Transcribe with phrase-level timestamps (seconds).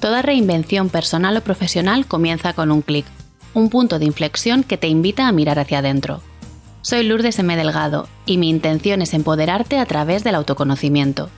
[0.00, 3.04] Toda reinvención personal o profesional comienza con un clic,
[3.52, 6.22] un punto de inflexión que te invita a mirar hacia adentro.
[6.80, 7.54] Soy Lourdes M.
[7.54, 11.28] Delgado y mi intención es empoderarte a través del autoconocimiento.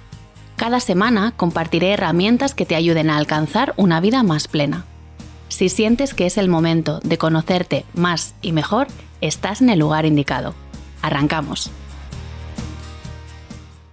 [0.54, 4.84] Cada semana compartiré herramientas que te ayuden a alcanzar una vida más plena.
[5.48, 8.86] Si sientes que es el momento de conocerte más y mejor,
[9.20, 10.54] estás en el lugar indicado.
[11.02, 11.72] Arrancamos.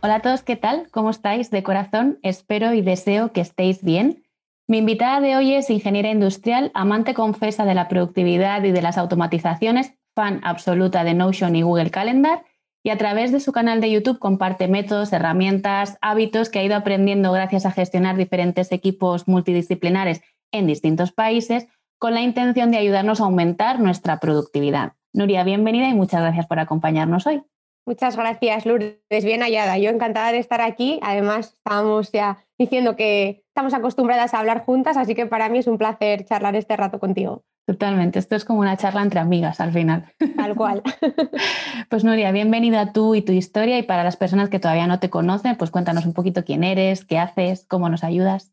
[0.02, 0.88] Hola a todos, ¿qué tal?
[0.92, 1.50] ¿Cómo estáis?
[1.50, 4.24] De corazón, espero y deseo que estéis bien.
[4.70, 9.00] Mi invitada de hoy es ingeniera industrial, amante confesa de la productividad y de las
[9.00, 12.44] automatizaciones, fan absoluta de Notion y Google Calendar,
[12.84, 16.76] y a través de su canal de YouTube comparte métodos, herramientas, hábitos que ha ido
[16.76, 21.66] aprendiendo gracias a gestionar diferentes equipos multidisciplinares en distintos países
[21.98, 24.94] con la intención de ayudarnos a aumentar nuestra productividad.
[25.14, 27.42] Nuria, bienvenida y muchas gracias por acompañarnos hoy.
[27.86, 29.24] Muchas gracias, Lourdes.
[29.24, 29.78] Bien hallada.
[29.78, 31.00] Yo encantada de estar aquí.
[31.02, 35.68] Además, estábamos ya diciendo que estamos acostumbradas a hablar juntas, así que para mí es
[35.68, 37.44] un placer charlar este rato contigo.
[37.70, 40.12] Totalmente, esto es como una charla entre amigas al final.
[40.36, 40.82] Tal cual.
[41.90, 45.12] pues Nuria, bienvenida tú y tu historia y para las personas que todavía no te
[45.12, 48.52] conocen, pues cuéntanos un poquito quién eres, qué haces, cómo nos ayudas.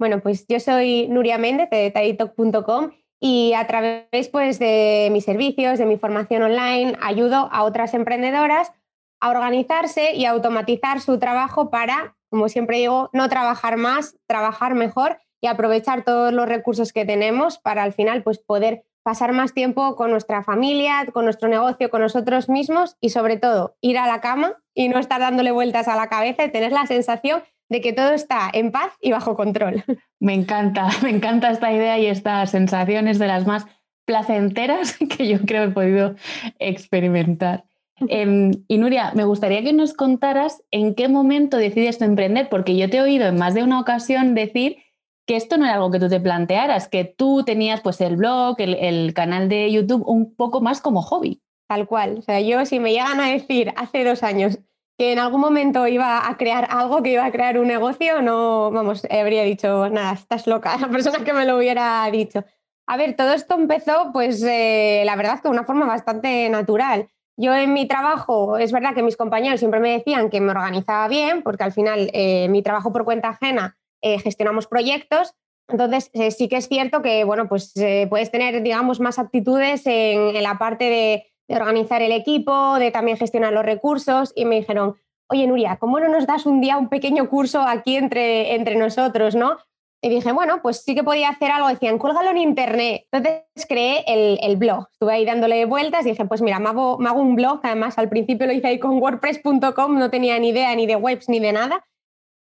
[0.00, 2.90] Bueno, pues yo soy Nuria Méndez de taitalk.com
[3.26, 8.70] y a través pues, de mis servicios, de mi formación online, ayudo a otras emprendedoras
[9.18, 15.20] a organizarse y automatizar su trabajo para, como siempre digo, no trabajar más, trabajar mejor
[15.40, 19.96] y aprovechar todos los recursos que tenemos para al final pues, poder pasar más tiempo
[19.96, 24.20] con nuestra familia, con nuestro negocio, con nosotros mismos y sobre todo ir a la
[24.20, 27.92] cama y no estar dándole vueltas a la cabeza y tener la sensación de que
[27.92, 29.84] todo está en paz y bajo control.
[30.20, 33.66] Me encanta, me encanta esta idea y estas sensaciones de las más
[34.04, 36.14] placenteras que yo creo he podido
[36.58, 37.64] experimentar.
[38.08, 42.90] Em, y Nuria, me gustaría que nos contaras en qué momento decides emprender, porque yo
[42.90, 44.78] te he oído en más de una ocasión decir
[45.26, 48.56] que esto no era algo que tú te plantearas, que tú tenías pues el blog,
[48.58, 51.40] el, el canal de YouTube un poco más como hobby.
[51.68, 52.18] Tal cual.
[52.18, 54.58] O sea, yo si me llegan a decir hace dos años,
[54.96, 58.70] que en algún momento iba a crear algo, que iba a crear un negocio, no,
[58.70, 62.44] vamos, habría dicho, nada, estás loca, la persona que me lo hubiera dicho.
[62.86, 67.08] A ver, todo esto empezó, pues eh, la verdad que una forma bastante natural.
[67.36, 71.08] Yo en mi trabajo, es verdad que mis compañeros siempre me decían que me organizaba
[71.08, 75.34] bien, porque al final eh, mi trabajo por cuenta ajena eh, gestionamos proyectos,
[75.66, 77.72] entonces sí que es cierto que, bueno, pues
[78.10, 83.16] puedes tener, digamos, más aptitudes en la parte de de organizar el equipo, de también
[83.16, 84.96] gestionar los recursos y me dijeron,
[85.28, 89.34] oye Nuria, ¿cómo no nos das un día un pequeño curso aquí entre, entre nosotros,
[89.34, 89.58] no?
[90.04, 91.66] Y dije, bueno, pues sí que podía hacer algo.
[91.66, 93.06] Decían, cuélgalo en internet.
[93.10, 94.86] Entonces creé el, blog.
[94.92, 97.60] Estuve ahí dándole vueltas y dije, pues mira, me hago, me hago un blog.
[97.62, 101.30] Además, al principio lo hice ahí con WordPress.com, no tenía ni idea ni de webs
[101.30, 101.86] ni de nada.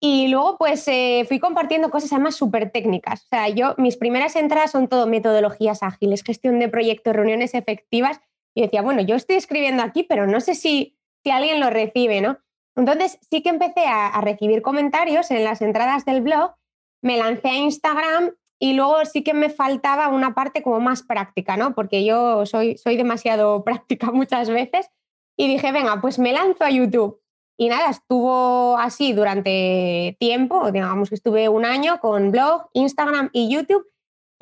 [0.00, 3.22] Y luego, pues eh, fui compartiendo cosas además súper técnicas.
[3.22, 8.20] O sea, yo, mis primeras entradas son todo metodologías ágiles, gestión de proyectos, reuniones efectivas
[8.54, 12.20] y decía, bueno, yo estoy escribiendo aquí, pero no sé si, si alguien lo recibe,
[12.20, 12.38] ¿no?
[12.76, 16.54] Entonces sí que empecé a, recibir comentarios en las entradas del blog,
[17.02, 21.56] me lancé a Instagram y luego sí que me faltaba una parte como más práctica,
[21.56, 21.74] ¿no?
[21.74, 24.88] Porque yo soy, soy demasiado práctica muchas veces
[25.36, 27.20] y dije, venga, pues me lanzo a YouTube.
[27.56, 33.48] Y nada, estuvo así durante tiempo, digamos que estuve un año con blog, Instagram y
[33.48, 33.86] YouTube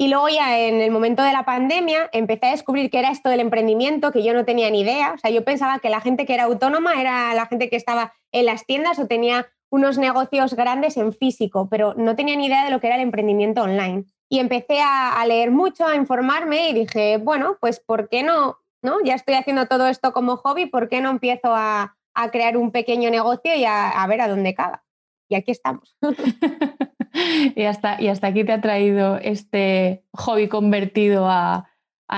[0.02, 3.28] y luego ya en el momento de la pandemia empecé a descubrir que era esto
[3.28, 5.12] del emprendimiento, que yo no tenía ni idea.
[5.14, 8.12] O sea, yo pensaba que la gente que era autónoma era la gente que estaba
[8.32, 12.64] en las tiendas o tenía unos negocios grandes en físico, pero no tenía ni idea
[12.64, 14.06] de lo que era el emprendimiento online.
[14.28, 18.58] Y empecé a, leer mucho, a informarme y dije, bueno, pues ¿por qué no?
[18.82, 18.96] ¿no?
[19.04, 21.94] Ya estoy haciendo todo esto como hobby, ¿por qué no empiezo a,
[22.32, 24.82] crear un pequeño negocio y a, a ver a dónde caga?
[25.28, 25.96] Y aquí estamos.
[27.56, 31.68] y, hasta, y hasta aquí te ha traído este hobby convertido a,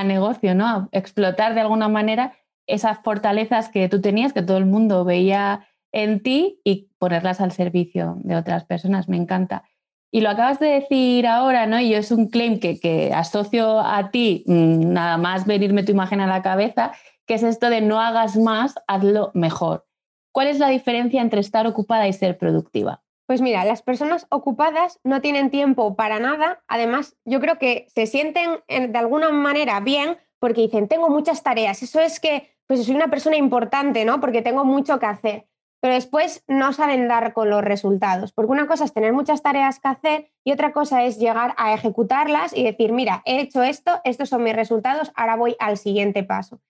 [0.05, 0.66] negocio, ¿no?
[0.66, 2.32] A explotar de alguna manera
[2.66, 7.53] esas fortalezas que tú tenías, que todo el mundo veía en ti y ponerlas al
[7.53, 9.09] servicio de otras personas.
[9.09, 9.62] Me encanta.
[10.11, 11.79] Y lo acabas de decir ahora, ¿no?
[11.79, 15.93] Y yo es un claim que, que asocio a ti, mm, nada más venirme tu
[15.93, 16.90] imagen a la cabeza,
[17.25, 19.87] que es esto de no hagas más, hazlo mejor.
[20.32, 23.04] ¿Cuál es la diferencia entre estar ocupada y ser productiva?
[23.26, 26.62] Pues mira, las personas ocupadas no tienen tiempo para nada.
[26.69, 31.82] Además, yo creo que se sienten de alguna manera bien porque dicen, tengo muchas tareas.
[31.82, 34.21] Eso es que pues soy una persona importante, ¿no?
[34.21, 35.47] Porque tengo mucho que hacer.
[35.81, 38.32] Pero después no saben dar con los resultados.
[38.32, 41.73] Porque una cosa es tener muchas tareas que hacer y otra cosa es llegar a
[41.75, 46.25] ejecutarlas y decir, mira, he hecho esto, estos son mis resultados, ahora voy al siguiente
[46.25, 46.61] paso.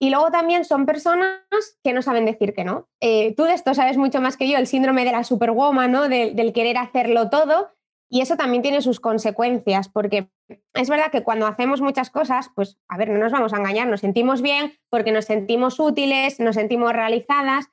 [0.00, 1.40] Y luego también son personas
[1.82, 2.88] que no saben decir que no.
[3.00, 6.08] Eh, tú de esto sabes mucho más que yo, el síndrome de la superwoman, ¿no?
[6.08, 7.70] del querer hacerlo todo.
[8.10, 10.28] Y eso también tiene sus consecuencias, porque
[10.74, 13.88] es verdad que cuando hacemos muchas cosas, pues a ver, no nos vamos a engañar,
[13.88, 17.70] nos sentimos bien porque nos sentimos útiles, nos sentimos realizadas,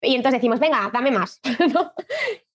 [0.00, 1.40] y entonces decimos, venga, dame más.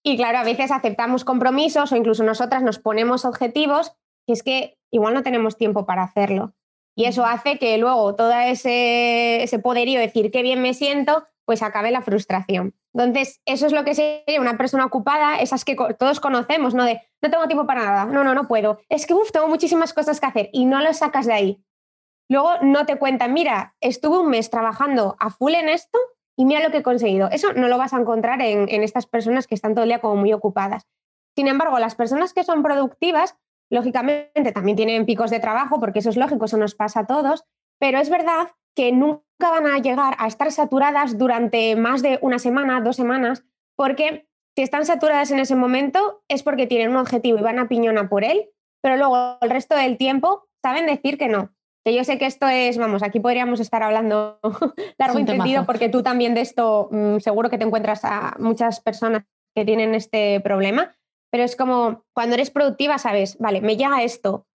[0.05, 3.93] Y claro, a veces aceptamos compromisos o incluso nosotras nos ponemos objetivos
[4.27, 6.53] que es que igual no tenemos tiempo para hacerlo.
[6.95, 11.25] Y eso hace que luego todo ese, ese poderío de decir qué bien me siento,
[11.45, 12.73] pues acabe la frustración.
[12.93, 16.83] Entonces, eso es lo que sería una persona ocupada, esas que todos conocemos, ¿no?
[16.83, 18.79] De no tengo tiempo para nada, no, no, no puedo.
[18.89, 21.63] Es que, uff, tengo muchísimas cosas que hacer y no lo sacas de ahí.
[22.29, 25.97] Luego no te cuentan, mira, estuve un mes trabajando a full en esto
[26.37, 27.29] y mira lo que he conseguido.
[27.31, 29.99] Eso no lo vas a encontrar en, en estas personas que están todo el día
[29.99, 30.87] como muy ocupadas.
[31.35, 33.35] Sin embargo, las personas que son productivas
[33.73, 37.43] Lógicamente también tienen picos de trabajo, porque eso es lógico, eso nos pasa a todos,
[37.79, 42.37] pero es verdad que nunca van a llegar a estar saturadas durante más de una
[42.37, 43.43] semana, dos semanas,
[43.75, 47.67] porque si están saturadas en ese momento es porque tienen un objetivo y van a
[47.67, 48.51] piñona por él,
[48.83, 51.49] pero luego el resto del tiempo saben decir que no.
[51.83, 54.39] Que yo sé que esto es, vamos, aquí podríamos estar hablando
[54.99, 58.79] largo y entendido porque tú también de esto mm, seguro que te encuentras a muchas
[58.81, 59.23] personas
[59.55, 60.95] que tienen este problema,
[61.33, 64.45] pero es como cuando eres productiva, sabes, vale, me llega esto,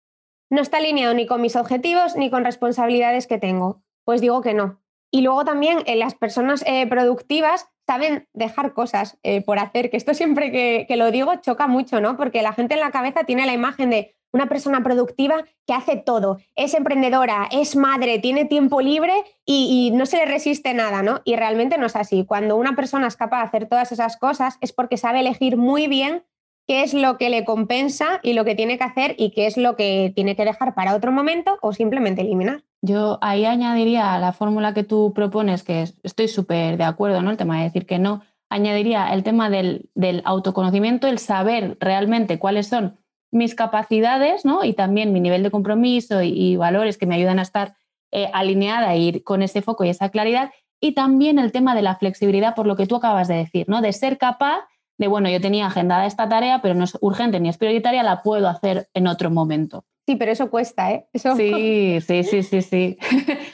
[0.49, 4.53] no está alineado ni con mis objetivos ni con responsabilidades que tengo, pues digo que
[4.53, 4.79] no.
[5.11, 9.97] Y luego también eh, las personas eh, productivas saben dejar cosas eh, por hacer, que
[9.97, 10.53] esto siempre
[10.87, 12.15] que, lo digo choca mucho, ¿no?
[12.15, 15.97] Porque la gente en la cabeza tiene la imagen de una persona productiva que hace
[15.97, 19.11] todo, es emprendedora, es madre, tiene tiempo libre
[19.45, 21.19] y, y, no se le resiste nada, ¿no?
[21.25, 22.23] Y realmente no es así.
[22.25, 25.87] Cuando una persona es capaz de hacer todas esas cosas es porque sabe elegir muy
[25.87, 26.23] bien
[26.69, 29.57] qué es lo que le compensa y lo que tiene que hacer y qué es
[29.57, 32.61] lo que tiene que dejar para otro momento o simplemente eliminar.
[32.83, 37.31] Yo ahí añadiría la fórmula que tú propones, que estoy súper de acuerdo, ¿no?
[37.31, 39.89] El tema de decir que no, añadiría el tema del,
[40.25, 42.99] autoconocimiento, el saber realmente cuáles son
[43.31, 44.63] mis capacidades, ¿no?
[44.63, 47.77] Y también mi nivel de compromiso y, valores que me ayudan a estar
[48.11, 50.51] eh, alineada e ir con ese foco y esa claridad.
[50.79, 53.81] Y también el tema de la flexibilidad, por lo que tú acabas de decir, ¿no?
[53.81, 54.65] De ser capaz
[54.99, 58.21] de, bueno, yo tenía agendada esta tarea, pero no es urgente ni es prioritaria, la
[58.21, 59.85] puedo hacer en otro momento.
[60.05, 61.07] Sí, pero eso cuesta, ¿eh?
[61.13, 61.35] Eso...
[61.35, 62.97] Sí, sí, sí, sí, sí.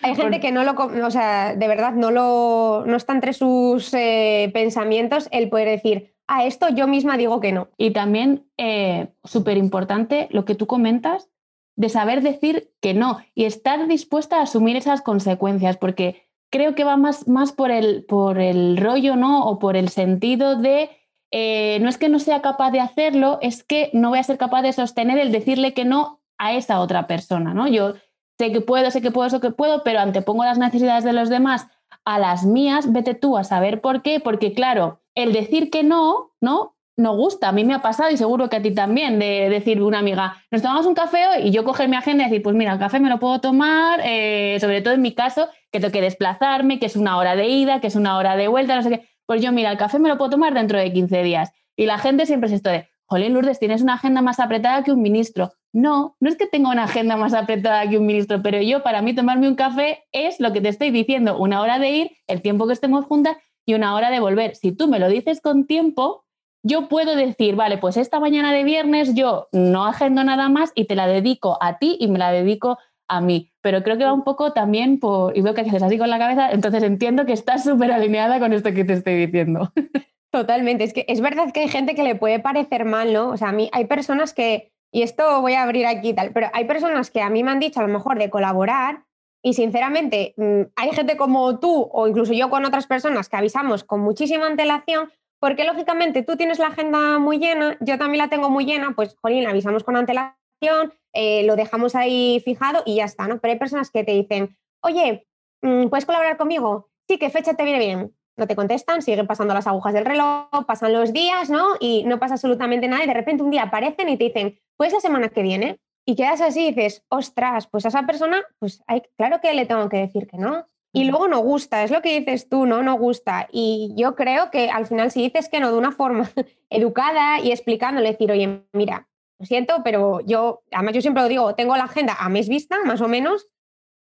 [0.01, 3.93] Hay gente que no lo, o sea, de verdad, no, lo, no está entre sus
[3.93, 7.69] eh, pensamientos el poder decir, a esto yo misma digo que no.
[7.77, 11.29] Y también, eh, súper importante, lo que tú comentas,
[11.75, 16.85] de saber decir que no y estar dispuesta a asumir esas consecuencias, porque creo que
[16.85, 19.45] va más, más por, el, por el rollo, ¿no?
[19.45, 20.89] O por el sentido de
[21.31, 24.37] eh, no es que no sea capaz de hacerlo, es que no voy a ser
[24.37, 27.67] capaz de sostener el decirle que no a esa otra persona, ¿no?
[27.67, 27.93] Yo
[28.37, 31.29] sé que puedo, sé que puedo, sé que puedo, pero antepongo las necesidades de los
[31.29, 31.67] demás
[32.03, 36.31] a las mías, vete tú a saber por qué, porque claro, el decir que no,
[36.41, 36.75] ¿no?
[36.97, 39.83] No gusta, a mí me ha pasado y seguro que a ti también, de decir
[39.83, 42.71] una amiga, nos tomamos un café y yo coger mi agenda y decir, pues mira,
[42.71, 46.01] el café me lo puedo tomar, eh, sobre todo en mi caso, que tengo que
[46.01, 48.89] desplazarme, que es una hora de ida, que es una hora de vuelta, no sé
[48.89, 51.51] qué pues yo, mira, el café me lo puedo tomar dentro de 15 días.
[51.75, 54.91] Y la gente siempre es esto de, Jolín Lourdes, tienes una agenda más apretada que
[54.91, 55.53] un ministro.
[55.71, 59.01] No, no es que tenga una agenda más apretada que un ministro, pero yo, para
[59.01, 62.41] mí, tomarme un café es lo que te estoy diciendo, una hora de ir, el
[62.41, 64.55] tiempo que estemos juntas y una hora de volver.
[64.55, 66.23] Si tú me lo dices con tiempo,
[66.63, 70.85] yo puedo decir, vale, pues esta mañana de viernes yo no agendo nada más y
[70.85, 73.51] te la dedico a ti y me la dedico a mí.
[73.61, 76.19] Pero creo que va un poco también por, y veo que haces así con la
[76.19, 79.71] cabeza, entonces entiendo que estás súper alineada con esto que te estoy diciendo.
[80.31, 83.29] Totalmente, es que es verdad que hay gente que le puede parecer mal, ¿no?
[83.29, 86.49] O sea, a mí hay personas que, y esto voy a abrir aquí tal, pero
[86.53, 89.05] hay personas que a mí me han dicho a lo mejor de colaborar
[89.41, 93.83] y sinceramente mm, hay gente como tú o incluso yo con otras personas que avisamos
[93.83, 95.09] con muchísima antelación
[95.39, 99.15] porque lógicamente tú tienes la agenda muy llena, yo también la tengo muy llena, pues
[99.21, 103.39] jolín, avisamos con antelación eh, lo dejamos ahí fijado y ya está, ¿no?
[103.39, 105.27] Pero hay personas que te dicen, oye,
[105.61, 106.89] mm, ¿puedes colaborar conmigo?
[107.07, 108.15] Sí, ¿qué fecha te viene bien?
[108.37, 111.69] No te contestan, siguen pasando las agujas del reloj, pasan los días, ¿no?
[111.79, 114.91] Y no pasa absolutamente nada y de repente un día aparecen y te dicen, pues
[114.91, 115.79] la semana que viene.
[116.05, 119.65] Y quedas así y dices, ostras, pues a esa persona, pues hay, claro que le
[119.65, 120.67] tengo que decir que no.
[120.93, 122.83] Y luego no gusta, es lo que dices tú, ¿no?
[122.83, 123.47] No gusta.
[123.51, 126.29] Y yo creo que al final si dices que no de una forma
[126.69, 129.07] educada y explicándole, decir, oye, mira,
[129.39, 132.77] lo siento, pero yo, además yo siempre lo digo, tengo la agenda a mes vista,
[132.85, 133.47] más o menos,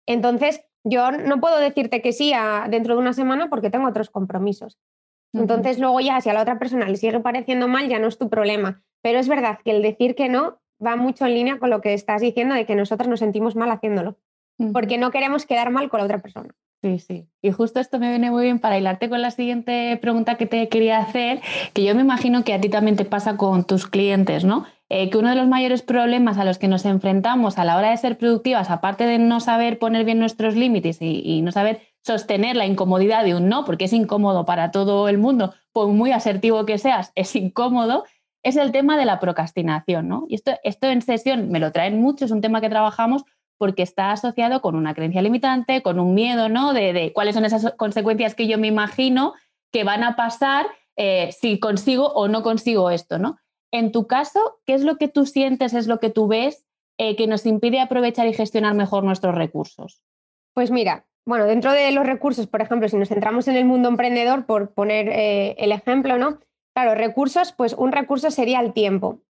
[0.06, 2.32] entonces yo no puedo decirte que sí
[2.70, 4.78] dentro de una semana porque tengo otros compromisos.
[5.34, 8.16] Entonces luego ya si a la otra persona le sigue pareciendo mal, ya no es
[8.16, 8.82] tu problema.
[9.02, 11.92] Pero es verdad que el decir que no va mucho en línea con lo que
[11.92, 14.16] estás diciendo de que nosotros nos sentimos mal haciéndolo,
[14.72, 16.54] porque no queremos quedar mal con la otra persona.
[16.80, 17.28] Sí, sí.
[17.42, 20.68] Y justo esto me viene muy bien para hilarte con la siguiente pregunta que te
[20.68, 21.42] quería hacer,
[21.74, 24.64] que yo me imagino que a ti también te pasa con tus clientes, ¿no?
[24.90, 27.90] Eh, que uno de los mayores problemas a los que nos enfrentamos a la hora
[27.90, 32.56] de ser productivas, aparte de no saber poner bien nuestros límites y, no saber sostener
[32.56, 36.64] la incomodidad de un no, porque es incómodo para todo el mundo, por muy asertivo
[36.64, 38.04] que seas, es incómodo,
[38.42, 40.08] es el tema de la procrastinación.
[40.08, 40.24] ¿no?
[40.28, 43.24] Y esto, esto en sesión me lo traen mucho, es un tema que trabajamos
[43.58, 46.72] porque está asociado con una creencia limitante, con un miedo ¿no?
[46.72, 49.34] de, cuáles son esas consecuencias que yo me imagino
[49.70, 50.66] que van a pasar
[50.96, 53.18] eh, si consigo o no consigo esto.
[53.18, 53.36] ¿no?
[53.72, 56.66] En tu caso, ¿qué es lo que tú sientes, es lo que tú ves
[56.98, 60.02] eh, que nos impide aprovechar y gestionar mejor nuestros recursos?
[60.54, 63.88] Pues mira, bueno, dentro de los recursos, por ejemplo, si nos centramos en el mundo
[63.88, 66.38] emprendedor, por poner eh, el ejemplo, ¿no?
[66.74, 69.20] Claro, recursos, pues un recurso sería el tiempo.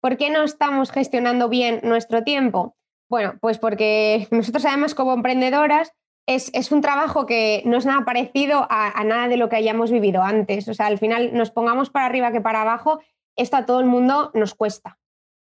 [0.00, 2.76] ¿Por qué no estamos gestionando bien nuestro tiempo?
[3.08, 5.92] Bueno, pues porque nosotros además como emprendedoras
[6.26, 9.90] es, un trabajo que no es nada parecido a, a, nada de lo que hayamos
[9.90, 10.68] vivido antes.
[10.68, 13.00] O sea, al final nos pongamos para arriba que para abajo
[13.38, 14.98] esto a todo el mundo nos cuesta,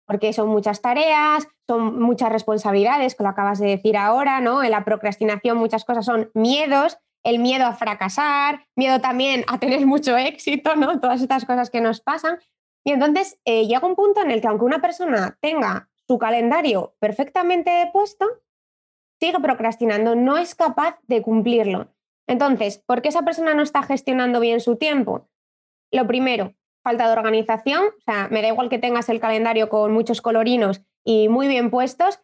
[0.06, 4.62] porque son muchas tareas, son muchas responsabilidades, que lo acabas de decir ahora, ¿no?
[4.62, 9.84] En la procrastinación muchas cosas son miedos, el miedo a fracasar, miedo también a tener
[9.86, 11.00] mucho éxito, ¿no?
[11.00, 12.38] Todas estas cosas que nos pasan.
[12.84, 16.94] Y entonces eh, llega un punto en el que aunque una persona tenga su calendario
[17.00, 18.26] perfectamente puesto,
[19.18, 21.88] sigue procrastinando, no es capaz de cumplirlo.
[22.28, 25.28] Entonces, ¿por qué esa persona no está gestionando bien su tiempo?
[25.90, 26.54] Lo primero,
[26.86, 30.82] falta de organización, o sea, me da igual que tengas el calendario con muchos colorinos
[31.04, 32.20] y muy bien puestos,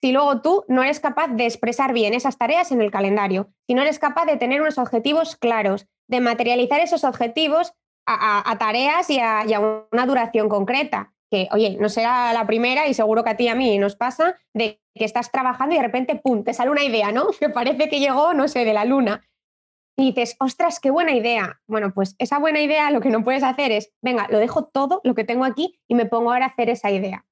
[0.00, 3.74] si luego tú no eres capaz de expresar bien esas tareas en el calendario, si
[3.74, 9.20] no eres capaz de tener unos objetivos claros, de materializar esos objetivos a, tareas y
[9.20, 11.12] a, una duración concreta.
[11.30, 13.94] Que, oye, no será la primera y seguro que a ti y a mí nos
[13.94, 17.28] pasa de que estás trabajando y de repente, ¡pum!, te sale una idea, ¿no?
[17.38, 19.22] Que parece que llegó, no sé, de la luna
[20.02, 21.60] y dices, ostras, qué buena idea.
[21.68, 25.00] Bueno, pues esa buena idea lo que no puedes hacer es, venga, lo dejo todo
[25.04, 27.24] lo que tengo aquí y me pongo ahora a hacer esa idea.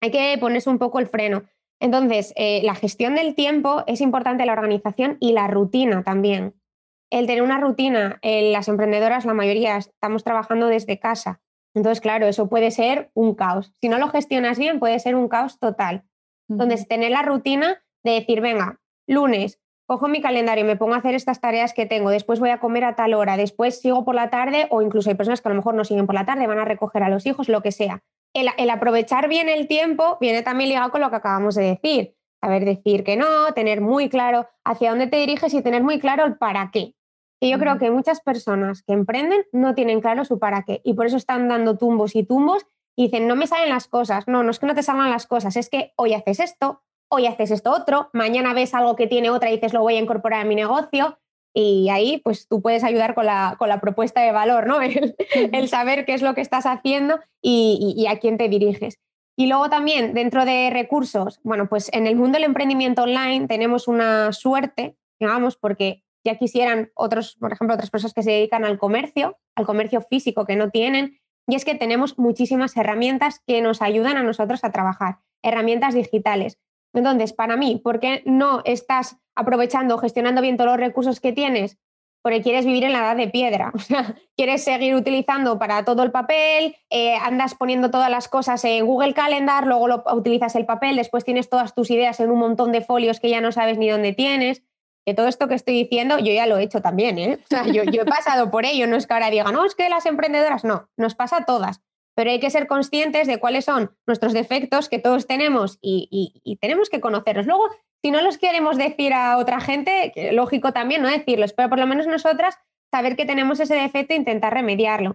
[0.00, 1.44] Hay que ponerse un poco el freno.
[1.78, 6.60] Entonces, eh, la gestión del tiempo es importante, la organización y la rutina también.
[7.08, 11.40] El tener una rutina, las emprendedoras, la mayoría estamos trabajando desde casa.
[11.72, 13.72] Entonces, claro, eso puede ser un caos.
[13.80, 16.02] Si no lo gestionas bien, puede ser un caos total.
[16.50, 21.14] Entonces, tener la rutina de decir, venga, lunes, cojo mi calendario, me pongo a hacer
[21.14, 24.28] estas tareas que tengo, después voy a comer a tal hora, después sigo por la
[24.28, 26.58] tarde o incluso hay personas que a lo mejor no siguen por la tarde, van
[26.58, 28.02] a recoger a los hijos, lo que sea.
[28.34, 32.14] El, aprovechar bien el tiempo viene también ligado con lo que acabamos de decir.
[32.38, 36.26] Saber decir que no, tener muy claro hacia dónde te diriges y tener muy claro
[36.26, 36.94] el para qué.
[37.40, 40.92] Y yo creo que muchas personas que emprenden no tienen claro su para qué y
[40.92, 44.28] por eso están dando tumbos y tumbos y dicen, no me salen las cosas.
[44.28, 47.26] No, no es que no te salgan las cosas, es que hoy haces esto, hoy
[47.26, 50.42] haces esto otro, mañana ves algo que tiene otra y dices lo voy a incorporar
[50.42, 51.18] a mi negocio
[51.54, 54.78] y ahí pues tú puedes ayudar con la, con la propuesta de valor, ¿no?
[55.52, 58.98] El, saber qué es lo que estás haciendo y, a quién te diriges.
[59.36, 63.88] Y luego también dentro de recursos, bueno, pues en el mundo del emprendimiento online tenemos
[63.88, 68.78] una suerte, digamos, porque ya quisieran otros, por ejemplo, otras personas que se dedican al
[68.78, 73.80] comercio, al comercio físico que no tienen, y es que tenemos muchísimas herramientas que nos
[73.80, 76.58] ayudan a nosotros a trabajar, herramientas digitales.
[76.92, 81.78] Entonces, para mí, ¿por qué no estás aprovechando, gestionando bien todos los recursos que tienes?
[82.22, 86.02] Porque quieres vivir en la edad de piedra, o sea, quieres seguir utilizando para todo
[86.02, 90.66] el papel, eh, andas poniendo todas las cosas en Google Calendar, luego lo, utilizas el
[90.66, 93.78] papel, después tienes todas tus ideas en un montón de folios que ya no sabes
[93.78, 94.62] ni dónde tienes.
[95.06, 97.38] Que todo esto que estoy diciendo yo ya lo he hecho también, ¿eh?
[97.42, 99.74] O sea, yo, yo he pasado por ello, no es que ahora diga, no, es
[99.74, 101.80] que las emprendedoras, no, nos pasa a todas
[102.18, 106.90] pero hay que ser conscientes de cuáles son nuestros defectos que todos tenemos y, tenemos
[106.90, 107.46] que conocerlos.
[107.46, 107.68] Luego,
[108.02, 111.86] si no los queremos decir a otra gente, lógico también no decirlos, pero por lo
[111.86, 112.58] menos nosotras
[112.90, 115.14] saber que tenemos ese defecto e intentar remediarlo.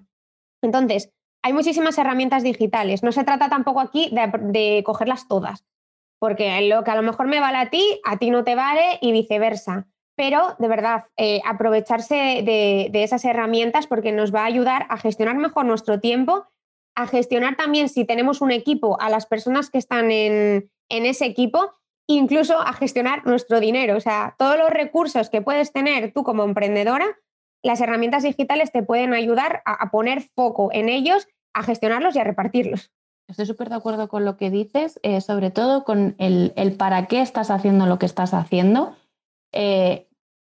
[0.62, 1.12] Entonces,
[1.44, 3.04] hay muchísimas herramientas digitales.
[3.04, 5.66] No se trata tampoco aquí de, cogerlas todas,
[6.20, 9.00] porque lo que a lo mejor me vale a ti, a ti no te vale
[9.02, 9.88] y viceversa.
[10.16, 14.96] Pero de verdad, eh, aprovecharse de, de esas herramientas porque nos va a ayudar a
[14.96, 16.48] gestionar mejor nuestro tiempo
[16.96, 21.74] a gestionar también, si tenemos un equipo, a las personas que están en, ese equipo,
[22.08, 23.98] incluso a gestionar nuestro dinero.
[23.98, 27.06] O sea, todos los recursos que puedes tener tú como emprendedora,
[27.64, 32.24] las herramientas digitales te pueden ayudar a, poner foco en ellos, a gestionarlos y a
[32.24, 32.92] repartirlos.
[33.28, 37.22] Estoy súper de acuerdo con lo que dices, eh, sobre todo con el, para qué
[37.22, 38.96] estás haciendo lo que estás haciendo.
[39.54, 40.08] Eh,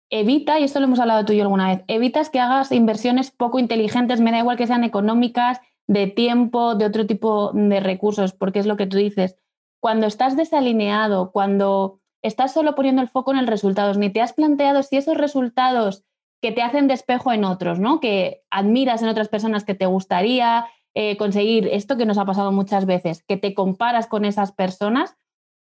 [0.09, 3.31] evita, y esto lo hemos hablado tú y yo alguna vez, evitas que hagas inversiones
[3.31, 5.59] poco inteligentes, me da igual que sean económicas,
[5.91, 9.35] de tiempo, de otro tipo de recursos, porque es lo que tú dices.
[9.81, 14.31] Cuando estás desalineado, cuando estás solo poniendo el foco en el resultado, ni te has
[14.31, 16.05] planteado si esos resultados
[16.41, 17.99] que te hacen despejo en otros, ¿no?
[17.99, 22.53] Que admiras en otras personas que te gustaría, eh, conseguir esto que nos ha pasado
[22.53, 25.17] muchas veces, que te comparas con esas personas,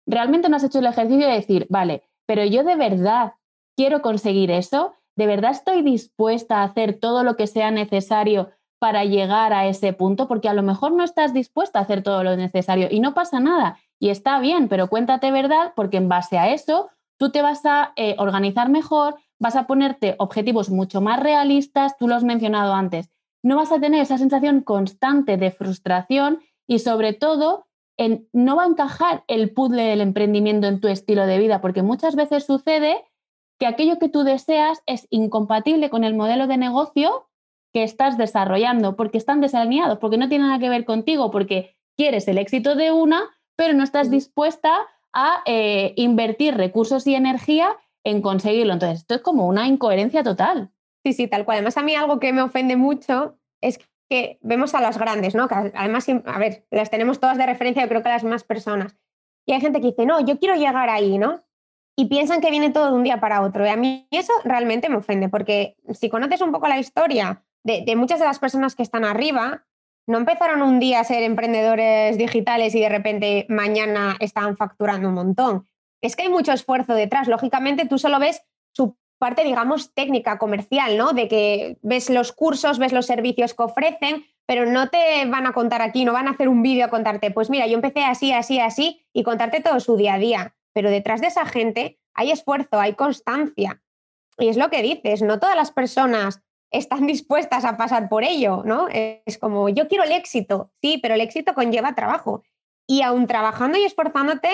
[0.07, 3.33] realmente no has hecho el ejercicio de decir, vale, pero yo de verdad
[3.77, 9.05] quiero conseguir eso, de verdad estoy dispuesta a hacer todo lo que sea necesario para
[9.05, 12.35] llegar a ese punto, porque a lo mejor no estás dispuesta a hacer todo lo
[12.37, 13.79] necesario y no pasa nada.
[13.99, 17.93] Y está bien, pero cuéntate verdad, porque en base a eso tú te vas a
[17.97, 23.11] eh, organizar mejor, vas a ponerte objetivos mucho más realistas, tú lo has mencionado antes,
[23.43, 27.67] no vas a tener esa sensación constante de frustración y sobre todo
[28.33, 32.17] no va a encajar el puzzle del emprendimiento en tu estilo de vida, porque muchas
[32.17, 33.05] veces sucede
[33.59, 37.27] que aquello que tú deseas es incompatible con el modelo de negocio
[37.73, 42.27] que estás desarrollando, porque están desalineados, porque no tienen nada que ver contigo, porque quieres
[42.29, 44.73] el éxito de una, pero no estás dispuesta
[45.13, 48.73] a eh, invertir recursos y energía en conseguirlo.
[48.73, 50.71] Entonces, esto es como una incoherencia total.
[51.05, 51.59] Sí, sí, tal cual.
[51.59, 55.49] Además, a mí algo que me ofende mucho es que vemos a las grandes, ¿no?
[55.49, 58.97] Que además, a ver, las tenemos todas de referencia, yo creo que las más personas.
[59.47, 61.43] Y hay gente que dice, no, yo quiero llegar ahí, ¿no?
[61.97, 63.65] Y piensan que viene todo de un día para otro.
[63.67, 67.97] Y a mí eso realmente me ofende, porque si conoces un poco la historia de,
[67.97, 69.67] muchas de las personas que están arriba,
[70.07, 75.15] no empezaron un día a ser emprendedores digitales y de repente mañana estaban facturando un
[75.15, 75.69] montón.
[76.01, 77.29] Es que hay mucho esfuerzo detrás.
[77.29, 81.13] Lógicamente, tú solo ves su parte, digamos, técnica, comercial, ¿no?
[81.13, 85.53] De que ves los cursos, ves los servicios que ofrecen, pero no te van a
[85.53, 88.33] contar aquí, no van a hacer un vídeo a contarte, pues mira, yo empecé así,
[88.33, 90.57] así, así, y contarte todo su día a día.
[90.73, 93.83] Pero detrás de esa gente hay esfuerzo, hay constancia.
[94.39, 98.63] Y es lo que dices, no todas las personas están dispuestas a pasar por ello,
[98.65, 98.89] ¿no?
[98.91, 102.43] Es como, yo quiero el éxito, sí, pero el éxito conlleva trabajo.
[102.87, 104.51] Y aún trabajando y esforzándote,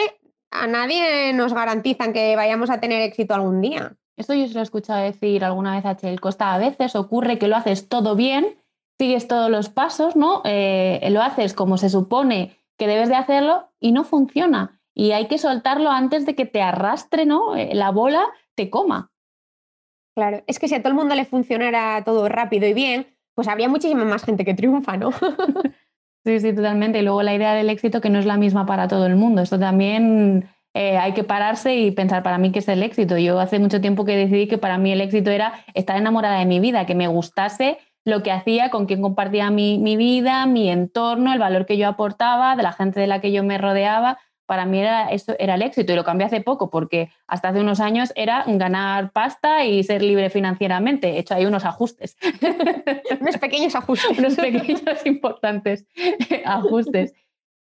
[0.50, 3.96] a nadie nos garantizan que vayamos a tener éxito algún día.
[4.16, 6.54] Esto yo se lo he escuchado decir alguna vez a Chel Costa.
[6.54, 8.56] A veces ocurre que lo haces todo bien,
[8.98, 10.40] sigues todos los pasos, ¿no?
[10.44, 14.80] Eh, lo haces como se supone que debes de hacerlo y no funciona.
[14.94, 17.56] Y hay que soltarlo antes de que te arrastre, ¿no?
[17.56, 18.24] Eh, la bola
[18.54, 19.10] te coma.
[20.16, 23.48] Claro, es que si a todo el mundo le funcionara todo rápido y bien, pues
[23.48, 25.10] habría muchísima más gente que triunfa, ¿no?
[26.24, 27.00] sí, sí, totalmente.
[27.00, 29.42] Y luego la idea del éxito que no es la misma para todo el mundo.
[29.42, 33.18] Esto también eh, hay que pararse y pensar para mí qué es el éxito.
[33.18, 36.46] Yo hace mucho tiempo que decidí que para mí el éxito era estar enamorada de
[36.46, 37.76] mi vida, que me gustase
[38.06, 41.88] lo que hacía, con quién compartía mi, mi vida, mi entorno, el valor que yo
[41.88, 45.56] aportaba, de la gente de la que yo me rodeaba para mí era, eso era
[45.56, 49.64] el éxito y lo cambié hace poco porque hasta hace unos años era ganar pasta
[49.64, 51.10] y ser libre financieramente.
[51.10, 52.16] He hecho ahí unos ajustes.
[53.20, 54.18] unos pequeños ajustes.
[54.18, 55.86] unos pequeños importantes
[56.44, 57.12] ajustes.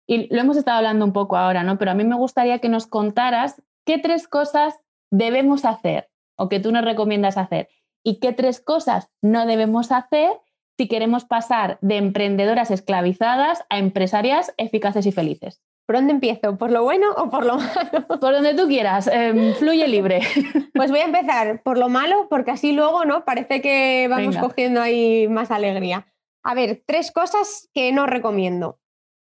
[0.06, 1.78] Y lo hemos estado hablando un poco ahora, ¿no?
[1.78, 4.76] Pero a mí me gustaría que nos contaras qué tres cosas
[5.12, 7.70] debemos hacer o que tú nos recomiendas hacer
[8.04, 10.32] y qué tres cosas no debemos hacer
[10.78, 15.62] si queremos pasar de emprendedoras esclavizadas a empresarias eficaces y felices.
[15.88, 16.58] ¿Por dónde empiezo?
[16.58, 18.08] ¿Por lo bueno o por lo malo?
[18.20, 20.20] Por donde tú quieras, em, fluye libre.
[20.74, 23.26] Pues voy a empezar por lo malo, porque así luego, ¿no?
[23.26, 26.06] Parece que vamos cogiendo ahí más alegría.
[26.44, 28.80] A ver, tres cosas que no recomiendo.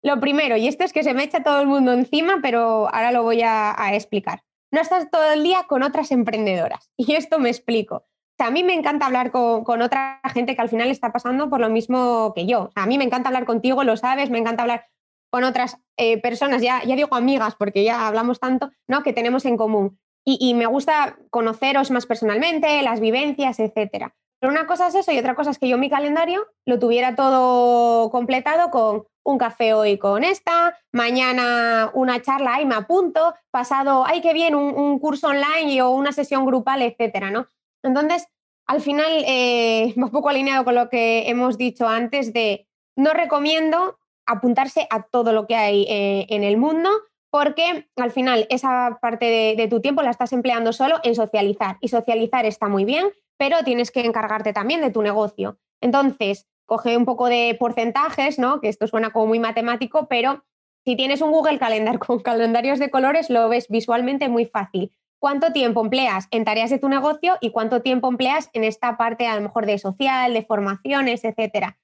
[0.03, 3.13] Lo primero, y esto es que se me echa todo el mundo encima, pero ahora
[3.13, 4.41] lo voy a, explicar.
[4.71, 6.91] No estás todo el día con otras emprendedoras.
[6.97, 8.07] Y esto me explico.
[8.39, 11.61] a mí me encanta hablar con, con, otra gente que al final está pasando por
[11.61, 12.63] lo mismo que yo.
[12.63, 14.87] O sea, a mí me encanta hablar contigo, lo sabes, me encanta hablar
[15.29, 19.03] con otras eh, personas, ya, ya digo amigas, porque ya hablamos tanto, ¿no?
[19.03, 19.99] Que tenemos en común.
[20.29, 24.13] Y, me gusta conoceros más personalmente, las vivencias, etcétera.
[24.41, 27.15] Pero una cosa es eso y otra cosa es que yo mi calendario lo tuviera
[27.15, 34.05] todo completado con un café hoy con esta, mañana una charla, ay, me apunto, pasado,
[34.05, 37.47] ay, qué bien, un, curso online o una sesión grupal, etcétera, ¿no?
[37.81, 38.27] Entonces,
[38.65, 43.97] al final, eh, un poco alineado con lo que hemos dicho antes de no recomiendo
[44.27, 46.89] apuntarse a todo lo que hay eh, en el mundo,
[47.31, 51.77] porque al final esa parte de, tu tiempo la estás empleando solo en socializar.
[51.81, 55.57] Y socializar está muy bien, pero tienes que encargarte también de tu negocio.
[55.81, 58.61] Entonces, coge un poco de porcentajes, ¿no?
[58.61, 60.43] Que esto suena como muy matemático, pero
[60.85, 64.91] si tienes un Google Calendar con calendarios de colores, lo ves visualmente muy fácil.
[65.19, 69.25] ¿Cuánto tiempo empleas en tareas de tu negocio y cuánto tiempo empleas en esta parte
[69.25, 71.77] a lo mejor de social, de formaciones, etcétera?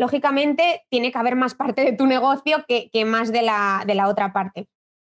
[0.00, 4.08] Lógicamente tiene que haber más parte de tu negocio que, más de la, de la,
[4.08, 4.66] otra parte.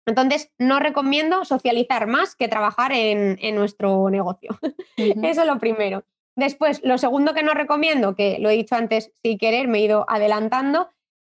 [0.07, 4.59] Entonces, no recomiendo socializar más que trabajar en, nuestro negocio.
[4.97, 6.03] Eso es lo primero.
[6.37, 9.83] Después, lo segundo que no recomiendo, que lo he dicho antes sin querer, me he
[9.83, 10.89] ido adelantando,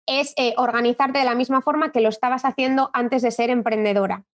[0.05, 4.25] es eh, organizarte de la misma forma que lo estabas haciendo antes de ser emprendedora.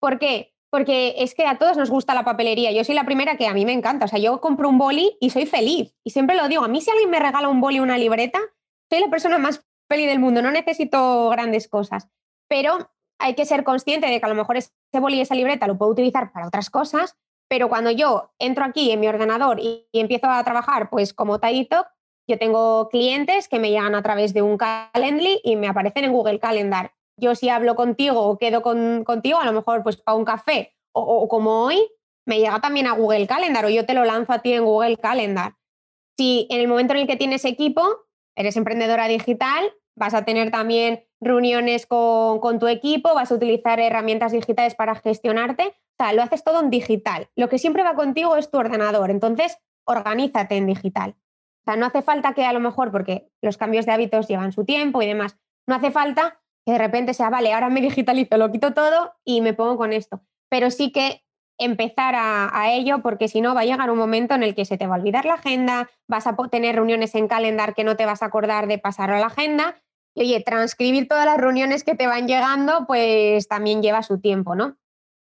[0.00, 0.54] ¿Por qué?
[0.76, 2.70] Porque es que a todos nos gusta la papelería.
[2.70, 4.04] Yo soy la primera que a mí me encanta.
[4.04, 5.94] O sea, yo compro un boli y soy feliz.
[6.04, 8.38] Y siempre lo digo, a mí si alguien me regala un boli o una libreta,
[8.90, 12.10] soy la persona más peli del mundo, no necesito grandes cosas,
[12.46, 15.66] pero hay que ser consciente de que a lo mejor ese boli y esa libreta
[15.66, 17.16] lo puedo utilizar para otras cosas,
[17.48, 21.86] pero cuando yo entro aquí en mi ordenador y, empiezo a trabajar, pues como Talk,
[22.28, 26.12] yo tengo clientes que me llegan a través de un Calendly y me aparecen en
[26.12, 26.92] Google Calendar.
[27.18, 31.28] Yo si hablo contigo o quedo contigo, a lo mejor pues para un café o,
[31.28, 31.86] como hoy,
[32.26, 34.96] me llega también a Google Calendar o yo te lo lanzo a ti en Google
[34.96, 35.54] Calendar.
[36.16, 37.82] Si en el momento en el que tienes equipo,
[38.34, 43.80] eres emprendedora digital, vas a tener también reuniones con, con, tu equipo, vas a utilizar
[43.80, 47.28] herramientas digitales para gestionarte, o sea, lo haces todo en digital.
[47.36, 51.14] Lo que siempre va contigo es tu ordenador, entonces organízate en digital.
[51.60, 54.52] O sea, no hace falta que a lo mejor, porque los cambios de hábitos llevan
[54.52, 58.36] su tiempo y demás, no hace falta que de repente sea, vale, ahora me digitalizo,
[58.36, 60.20] lo quito todo y me pongo con esto.
[60.50, 61.22] Pero sí que
[61.58, 64.76] empezar a, ello porque si no va a llegar un momento en el que se
[64.76, 68.04] te va a olvidar la agenda, vas a tener reuniones en calendar que no te
[68.04, 69.80] vas a acordar de pasar a la agenda
[70.14, 74.54] y oye, transcribir todas las reuniones que te van llegando pues también lleva su tiempo,
[74.54, 74.76] ¿no?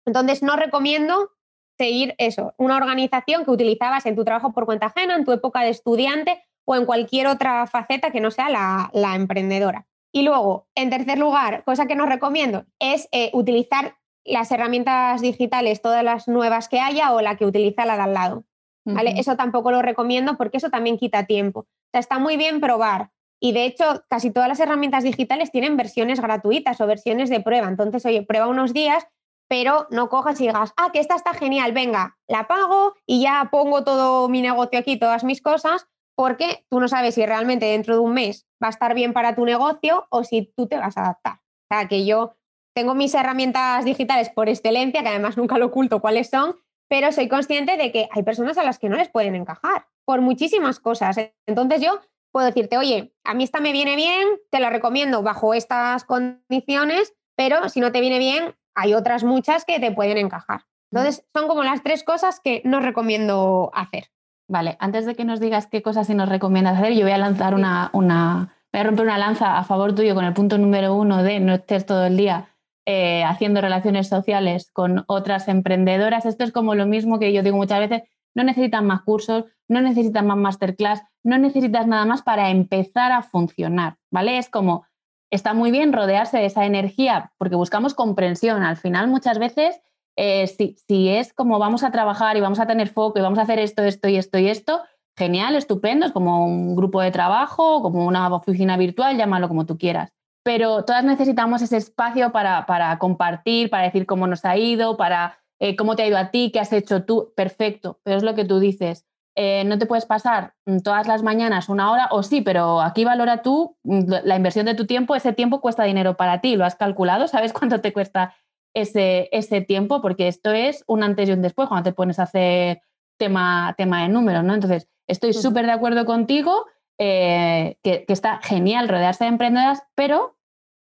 [0.05, 1.31] Entonces no recomiendo
[1.77, 5.62] seguir eso, una organización que utilizabas en tu trabajo por cuenta ajena, en tu época
[5.62, 9.86] de estudiante o en cualquier otra faceta que no sea la, emprendedora.
[10.15, 15.82] Y luego, en tercer lugar, cosa que no recomiendo es eh, utilizar las herramientas digitales,
[15.82, 18.45] todas las nuevas que haya o la que utiliza la de al lado.
[18.86, 19.15] ¿vale?
[19.17, 21.60] Eso tampoco lo recomiendo porque eso también quita tiempo.
[21.60, 23.12] O sea, está muy bien probar.
[23.41, 27.67] Y de hecho, casi todas las herramientas digitales tienen versiones gratuitas o versiones de prueba.
[27.67, 29.06] Entonces, oye, prueba unos días,
[29.49, 33.49] pero no cojas y digas, ah, que esta está genial, venga, la pago y ya
[33.51, 37.95] pongo todo mi negocio aquí, todas mis cosas, porque tú no sabes si realmente dentro
[37.95, 40.97] de un mes va a estar bien para tu negocio o si tú te vas
[40.97, 41.36] a adaptar.
[41.36, 42.36] O sea, que yo
[42.75, 46.56] tengo mis herramientas digitales por excelencia, que además nunca lo oculto cuáles son,
[46.89, 50.21] pero soy consciente de que hay personas a las que no les pueden encajar por
[50.21, 51.17] muchísimas cosas.
[51.45, 51.99] Entonces yo
[52.32, 57.13] puedo decirte, oye, a mí esta me viene bien, te la recomiendo bajo estas condiciones,
[57.36, 60.65] pero si no te viene bien, hay otras muchas que te pueden encajar.
[60.91, 64.12] Entonces son como las tres cosas que no recomiendo hacer.
[64.47, 67.17] Vale, antes de que nos digas qué cosas sí nos recomiendas hacer, yo voy a
[67.17, 70.95] lanzar una, una, voy a romper una lanza a favor tuyo con el punto número
[70.95, 72.49] uno de no estés todo el día
[72.86, 76.27] eh, haciendo relaciones sociales con otras emprendedoras.
[76.27, 78.03] Esto es como lo mismo que yo digo muchas veces,
[78.36, 83.23] no necesitas más cursos, no necesitas más masterclass, no necesitas nada más para empezar a
[83.23, 84.38] funcionar, ¿vale?
[84.38, 84.86] Es como,
[85.31, 88.62] está muy bien rodearse de esa energía porque buscamos comprensión.
[88.62, 89.81] Al final, muchas veces,
[90.15, 93.39] eh, si, si, es como vamos a trabajar y vamos a tener foco y vamos
[93.39, 94.82] a hacer esto, esto y esto y esto,
[95.17, 99.78] genial, estupendo, es como un grupo de trabajo, como una oficina virtual, llámalo como tú
[99.78, 105.39] quieras pero todas necesitamos ese espacio para, compartir, para decir cómo nos ha ido, para
[105.60, 108.36] eh, cómo te ha ido a ti, qué has hecho tú, perfecto, pero es lo
[108.36, 109.08] que tú dices.
[109.36, 113.04] Eh, no te puedes pasar mm, todas las mañanas una hora, o sí, pero aquí
[113.04, 116.63] valora tú mm, la inversión de tu tiempo, ese tiempo cuesta dinero para ti, lo
[116.63, 118.36] has calculado, sabes cuánto te cuesta
[118.75, 122.23] ese, ese tiempo, porque esto es un antes y un después cuando te pones a
[122.23, 122.81] hacer
[123.17, 124.53] tema, tema de números, ¿no?
[124.53, 126.65] Entonces, estoy súper de acuerdo contigo,
[126.99, 130.38] eh, que, que, está genial rodearse de emprendedoras, pero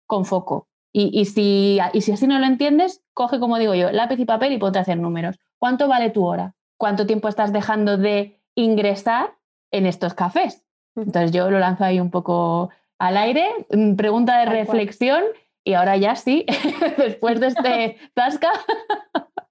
[0.07, 0.67] con foco.
[0.95, 4.53] Y, si, y si así no lo entiendes, coge, como digo yo, lápiz y papel
[4.53, 5.39] y ponte a hacer números.
[5.57, 6.53] ¿Cuánto vale tu hora?
[6.77, 9.33] ¿Cuánto tiempo estás dejando de ingresar
[9.71, 10.63] en estos cafés?
[10.95, 15.23] Entonces yo lo lanzo ahí un poco al aire, mm, pregunta de reflexión
[15.63, 16.45] y ahora ya sí,
[16.97, 18.51] después de este tasca,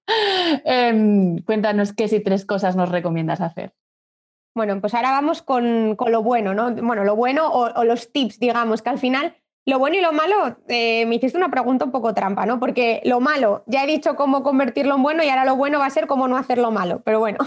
[0.65, 3.73] em, cuéntanos qué si tres cosas nos recomiendas hacer.
[4.55, 6.71] Bueno, pues ahora vamos con, lo bueno, ¿no?
[6.75, 10.57] Bueno, lo bueno o, los tips, digamos, que al final lo bueno y lo malo,
[10.67, 12.59] eh, me hiciste una pregunta un poco trampa, ¿no?
[12.59, 15.87] Porque lo malo, ya he dicho cómo convertirlo en bueno y ahora lo bueno va
[15.87, 17.39] a ser cómo no hacerlo malo, pero bueno.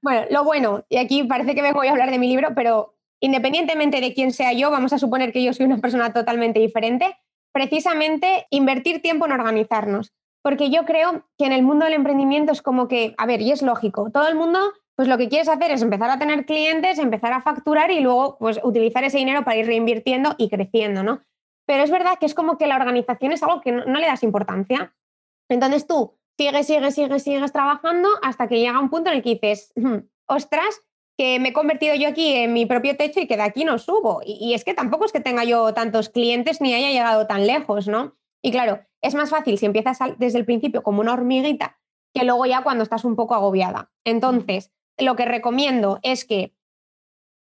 [0.00, 2.94] bueno, lo bueno, y aquí parece que me voy a hablar de mi libro, pero
[3.20, 7.14] independientemente de quién sea yo, vamos a suponer que yo soy una persona totalmente diferente,
[7.52, 10.12] precisamente invertir tiempo en organizarnos.
[10.42, 13.52] Porque yo creo que en el mundo del emprendimiento es como que, a ver, y
[13.52, 14.58] es lógico, todo el mundo
[14.94, 18.36] pues lo que quieres hacer es empezar a tener clientes, empezar a facturar y luego
[18.38, 21.22] pues utilizar ese dinero para ir reinvirtiendo y creciendo, ¿no?
[21.66, 24.22] Pero es verdad que es como que la organización es algo que no, le das
[24.22, 24.94] importancia.
[25.48, 29.30] Entonces tú sigues, sigues, sigues, sigues trabajando hasta que llega un punto en el que
[29.30, 30.82] dices, hmm, ostras,
[31.16, 33.78] que me he convertido yo aquí en mi propio techo y que de aquí no
[33.78, 34.22] subo.
[34.24, 37.88] Y, es que tampoco es que tenga yo tantos clientes ni haya llegado tan lejos,
[37.88, 38.16] ¿no?
[38.42, 41.78] Y claro, es más fácil si empiezas desde el principio como una hormiguita
[42.14, 43.90] que luego ya cuando estás un poco agobiada.
[44.04, 46.54] Entonces, lo que recomiendo es que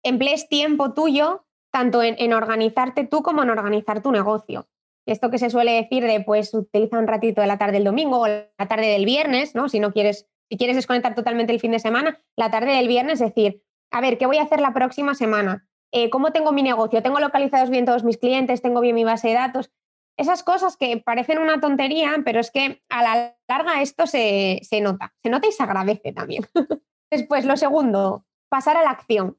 [0.03, 4.67] emplees tiempo tuyo tanto en, organizarte tú como en organizar tu negocio.
[5.05, 8.19] Esto que se suele decir de, pues, utiliza un ratito de la tarde del domingo
[8.19, 9.69] o la tarde del viernes, ¿no?
[9.69, 13.19] Si no quieres, si quieres desconectar totalmente el fin de semana, la tarde del viernes,
[13.19, 15.69] decir, a ver, ¿qué voy a hacer la próxima semana?
[15.91, 19.29] eh, cómo tengo mi negocio, tengo localizados bien todos mis clientes, tengo bien mi base
[19.29, 19.71] de datos.
[20.17, 25.13] Esas cosas que parecen una tontería, pero es que a la larga esto se, nota,
[25.23, 26.45] se nota y se agradece también.
[27.11, 29.37] Después, lo segundo, pasar a la acción.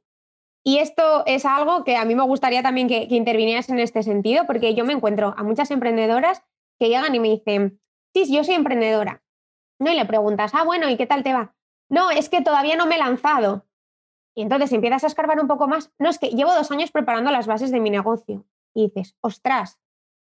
[0.65, 4.03] Y esto es algo que a mí me gustaría también que, que intervinieras en este
[4.03, 6.43] sentido, porque yo me encuentro a muchas emprendedoras
[6.79, 7.81] que llegan y me dicen,
[8.15, 9.23] sí, yo soy emprendedora.
[9.81, 11.55] No, y le preguntas, ah, bueno, ¿y qué tal te va?
[11.89, 13.65] No, es que todavía no me he lanzado.
[14.37, 15.91] Y entonces empiezas a escarbar un poco más.
[15.99, 18.45] No, es que llevo dos años preparando las bases de mi negocio.
[18.75, 19.81] Y dices, ostras,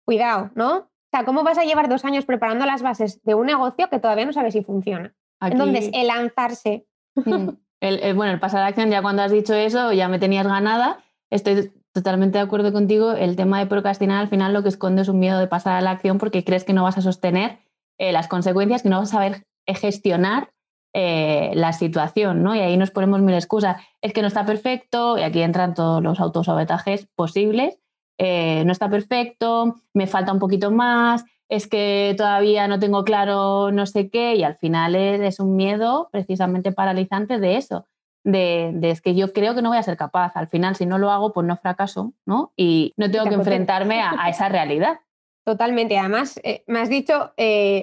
[0.05, 0.77] cuidado, ¿no?
[0.79, 4.01] O sea, ¿cómo vas a llevar dos años preparando las bases de un negocio que
[4.01, 5.15] todavía no sabes si funciona?
[5.41, 6.87] Entonces, el lanzarse.
[7.81, 11.05] El, bueno, el pasar a acción, ya cuando has dicho eso, ya me tenías ganada.
[11.29, 13.13] Estoy totalmente de acuerdo contigo.
[13.13, 15.83] El tema de procrastinar al final lo que esconde es un miedo de pasar a
[15.83, 17.59] la acción porque crees que no vas a sostener
[17.99, 20.51] eh, las consecuencias, que no vas a saber gestionar
[20.97, 22.55] eh, la situación, ¿no?
[22.55, 23.83] Y ahí nos ponemos mil excusas.
[24.01, 27.79] Es que no está perfecto, y aquí entran todos los autosabotajes posibles.
[28.19, 33.73] Eh, no está perfecto, me falta un poquito más, es que todavía no tengo claro
[33.73, 37.87] no sé qué, y al final es, un miedo precisamente paralizante de eso,
[38.23, 40.37] de, es que yo creo que no voy a ser capaz.
[40.37, 42.53] Al final, si no lo hago, pues no fracaso, ¿no?
[42.57, 45.01] Y no tengo que enfrentarme a, esa realidad.
[45.45, 45.99] Totalmente.
[45.99, 47.35] Además, eh, me has dicho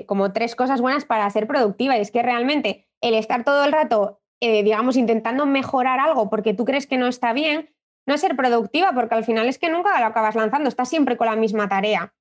[0.08, 3.72] como tres cosas buenas para ser productiva, y es que realmente el estar todo el
[3.72, 7.70] rato, eh, digamos, intentando mejorar algo porque tú crees que no está bien,
[8.08, 11.18] no es ser productiva, porque al final es que nunca lo acabas lanzando, estás siempre
[11.18, 12.14] con la misma tarea.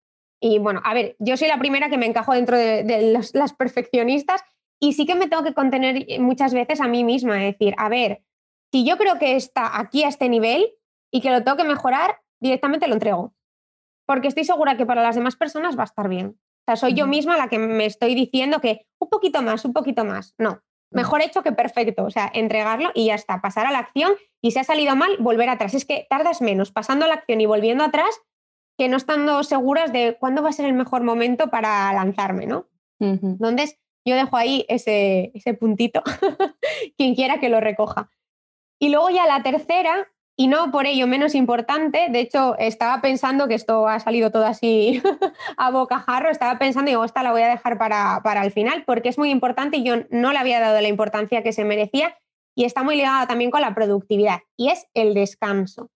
[0.42, 4.42] Y bueno, a ver, yo soy la primera que me encajo dentro de, las perfeccionistas
[4.78, 8.22] y sí que me tengo que contener muchas veces a mí misma, decir, a ver,
[8.72, 10.72] si yo creo que está aquí a este nivel
[11.10, 13.34] y que lo tengo que mejorar, directamente lo entrego.
[14.10, 16.26] Porque estoy segura que para las demás personas va a estar bien.
[16.30, 19.72] O sea, soy yo misma la que me estoy diciendo que un poquito más, un
[19.72, 20.34] poquito más.
[20.36, 24.14] No, Mejor hecho que perfecto, o sea, entregarlo y ya está, pasar a la acción
[24.42, 25.74] y si ha salido mal, volver atrás.
[25.74, 28.20] Es que tardas menos pasando a la acción y volviendo atrás
[28.76, 32.66] que no estando seguras de cuándo va a ser el mejor momento para lanzarme, ¿no?
[32.98, 36.02] Entonces, yo dejo ahí ese, ese puntito,
[36.98, 38.10] quien quiera que lo recoja.
[38.80, 40.08] Y luego ya la tercera
[40.40, 44.46] y no por ello menos importante, de hecho estaba pensando que esto ha salido todo
[44.46, 45.02] así
[45.58, 48.84] a bocajarro, estaba pensando y digo, esta la voy a dejar para, para el final
[48.86, 52.16] porque es muy importante y yo no le había dado la importancia que se merecía
[52.56, 55.90] y está muy ligada también con la productividad y es el descanso,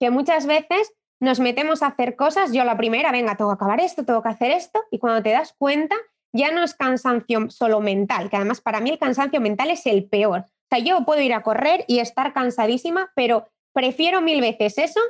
[0.00, 3.78] que muchas veces nos metemos a hacer cosas, yo la primera, venga, tengo que acabar
[3.78, 5.94] esto, tengo que hacer esto y cuando te das cuenta
[6.32, 10.08] ya no es cansancio solo mental, que además para mí el cansancio mental es el
[10.08, 10.40] peor.
[10.40, 15.00] O sea, yo puedo ir a correr y estar cansadísima, pero prefiero mil veces eso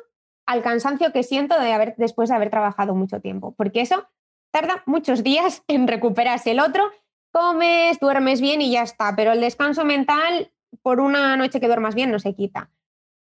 [0.47, 4.09] al cansancio que siento de haber, después de haber trabajado mucho tiempo, porque eso
[4.51, 6.51] tarda muchos días en recuperarse.
[6.51, 6.91] El otro,
[7.33, 10.51] comes, duermes bien y ya está, pero el descanso mental
[10.83, 12.71] por una noche que duermas bien no se quita.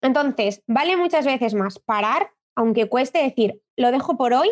[0.01, 4.49] Entonces, vale muchas veces más parar, aunque cueste decir, lo dejo por hoy,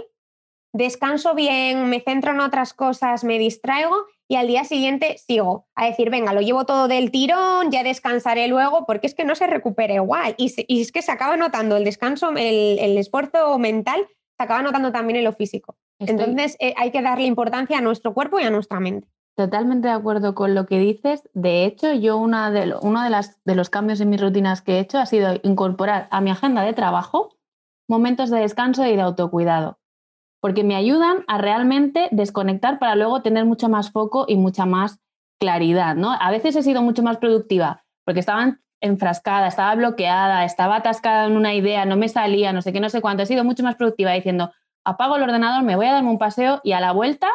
[0.74, 3.96] descanso bien, me centro en otras cosas, me distraigo
[4.28, 8.48] y al día siguiente sigo a decir, venga, lo llevo todo del tirón, ya descansaré
[8.48, 10.36] luego, porque es que no se recupere igual.
[10.38, 14.08] Y, es que se acaba notando el descanso, el, esfuerzo mental,
[14.38, 15.76] se acaba notando también en lo físico.
[16.00, 19.10] Entonces eh, hay que darle importancia a nuestro cuerpo y a nuestra mente.
[19.36, 21.30] Totalmente de acuerdo con lo que dices.
[21.34, 24.78] De hecho, yo una de uno de, las, de los cambios en mis rutinas que
[24.78, 27.38] he hecho ha sido incorporar a mi agenda de trabajo
[27.90, 29.81] momentos de descanso y de autocuidado
[30.42, 35.00] porque me ayudan a realmente desconectar para luego tener mucho más foco y mucha más
[35.40, 36.12] claridad, ¿no?
[36.12, 41.38] A veces he sido mucho más productiva porque estaba enfrascada, estaba bloqueada, estaba atascada en
[41.38, 43.24] una idea, no me salía, no sé qué, no sé cuánto.
[43.24, 44.52] He sido mucho más productiva diciendo,
[44.84, 47.30] apago el ordenador, me voy a darme un paseo y a la vuelta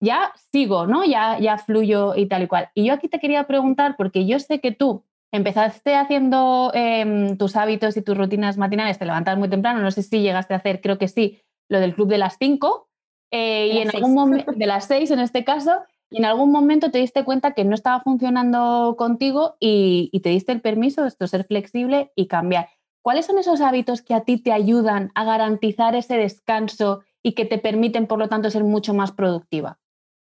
[0.00, 1.04] ya sigo, ¿no?
[1.04, 2.70] Ya, ya fluyo y tal y cual.
[2.74, 7.56] Y yo aquí te quería preguntar, porque yo sé que tú empezaste haciendo em, tus
[7.56, 10.80] hábitos y tus rutinas matinales, te levantas muy temprano, no sé si llegaste a hacer,
[10.80, 12.88] creo que sí, lo del club de las 5
[13.30, 15.70] eh, y en algún momento, de las 6 en este caso,
[16.10, 20.52] y en algún momento te diste cuenta que no estaba funcionando contigo y, te diste
[20.52, 22.68] el permiso de esto, ser flexible y cambiar.
[23.02, 27.44] ¿Cuáles son esos hábitos que a ti te ayudan a garantizar ese descanso y que
[27.44, 29.78] te permiten, por lo tanto, ser mucho más productiva?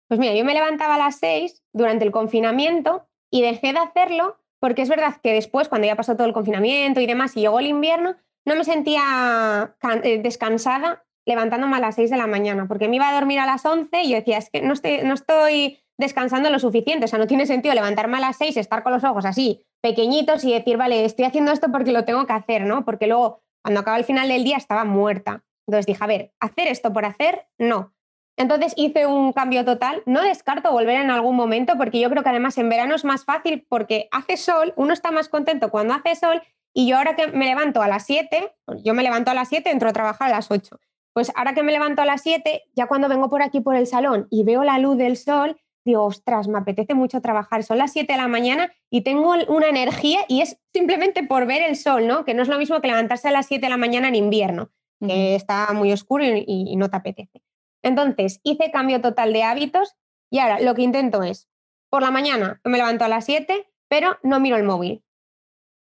[0.10, 4.38] Pues mira, yo me levantaba a las 6 durante el confinamiento y dejé de hacerlo
[4.60, 7.60] porque es verdad que después, cuando ya pasó todo el confinamiento y demás y llegó
[7.60, 12.88] el invierno, no me sentía eh, descansada levantándome a las 6 de la mañana, porque
[12.88, 16.50] me iba a dormir a las 11 y yo decía, es que no estoy, descansando
[16.50, 19.26] lo suficiente, o sea, no tiene sentido levantarme a las 6, estar con los ojos
[19.26, 22.84] así pequeñitos y decir, vale, estoy haciendo esto porque lo tengo que hacer, ¿no?
[22.84, 25.44] Porque luego, cuando acaba el final del día, estaba muerta.
[25.68, 27.94] Entonces dije, a ver, hacer esto por hacer, no.
[28.38, 30.04] Entonces hice un cambio total.
[30.06, 33.26] No descarto volver en algún momento porque yo creo que además en verano es más
[33.26, 36.42] fácil porque hace sol, uno está más contento cuando hace sol
[36.74, 39.72] y yo ahora que me levanto a las 7, yo me levanto a las 7,
[39.72, 40.80] entro a trabajar a las 8.
[41.18, 43.88] Pues ahora que me levanto a las 7, ya cuando vengo por aquí por el
[43.88, 47.64] salón y veo la luz del sol, digo, ostras, me apetece mucho trabajar.
[47.64, 51.64] Son las 7 de la mañana y tengo una energía y es simplemente por ver
[51.64, 52.24] el sol, ¿no?
[52.24, 54.70] Que no es lo mismo que levantarse a las 7 de la mañana en invierno,
[55.00, 57.42] que está muy oscuro y, no te apetece.
[57.82, 59.96] Entonces, hice cambio total de hábitos
[60.30, 61.50] y ahora lo que intento es,
[61.90, 65.04] por la mañana me levanto a las 7, pero no miro el móvil.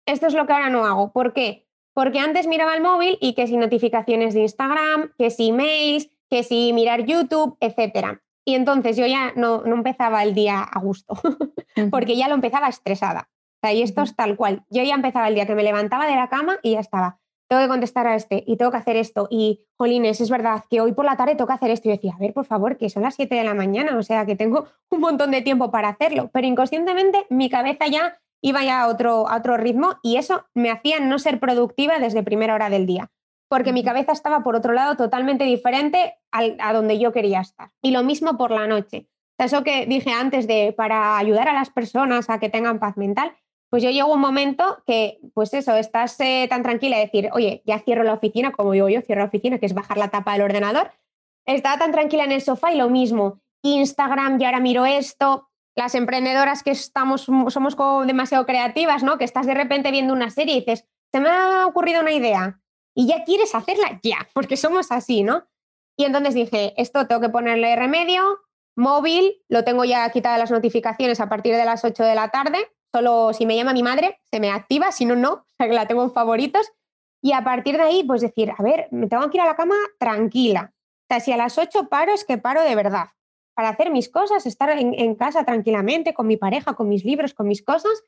[0.04, 1.10] Esto es lo que ahora no hago.
[1.10, 1.66] ¿Por qué?
[1.94, 6.42] Porque antes miraba el móvil y que si notificaciones de Instagram, que si emails, que
[6.42, 8.18] si mirar YouTube, etc.
[8.44, 11.14] Y entonces yo ya no, no empezaba el día a gusto,
[11.90, 13.28] porque ya lo empezaba estresada.
[13.30, 14.64] O sea, y esto es tal cual.
[14.70, 17.18] Yo ya empezaba el día que me levantaba de la cama y ya estaba.
[17.48, 19.28] Tengo que contestar a este y tengo que hacer esto.
[19.30, 21.88] Y, jolines, es verdad que hoy por la tarde tengo que hacer esto.
[21.88, 24.24] Y decía, a ver, por favor, que son las 7 de la mañana, o sea,
[24.24, 26.30] que tengo un montón de tiempo para hacerlo.
[26.32, 30.70] Pero inconscientemente mi cabeza ya iba ya a otro, a otro ritmo y eso me
[30.70, 33.10] hacía no ser productiva desde primera hora del día,
[33.48, 37.70] porque mi cabeza estaba por otro lado totalmente diferente a donde yo quería estar.
[37.80, 39.08] Y lo mismo por la noche.
[39.38, 43.32] Eso que dije antes de para ayudar a las personas a que tengan paz mental,
[43.70, 47.62] pues yo llego un momento que, pues eso, estás eh, tan tranquila de decir, oye,
[47.64, 50.34] ya cierro la oficina, como digo yo, cierro la oficina, que es bajar la tapa
[50.34, 50.90] del ordenador.
[51.46, 55.94] Estaba tan tranquila en el sofá y lo mismo, Instagram, y ahora miro esto, las
[55.94, 59.18] emprendedoras que estamos, somos como demasiado creativas, ¿no?
[59.18, 62.60] Que estás de repente viendo una serie y dices, se me ha ocurrido una idea
[62.94, 65.46] y ya quieres hacerla ya, porque somos así, ¿no?
[65.96, 68.40] Y entonces dije, esto tengo que ponerle remedio,
[68.76, 72.58] móvil, lo tengo ya quitado las notificaciones a partir de las 8 de la tarde,
[72.92, 75.74] solo si me llama mi madre se me activa, si no, no, o sea que
[75.74, 76.70] la tengo en favoritos.
[77.24, 79.54] Y a partir de ahí, pues decir, a ver, me tengo que ir a la
[79.54, 80.72] cama tranquila.
[80.74, 83.10] O sea, si a las 8 paro, es que paro de verdad
[83.54, 87.48] para hacer mis cosas, estar en, casa tranquilamente con mi pareja, con mis libros, con
[87.48, 88.04] mis cosas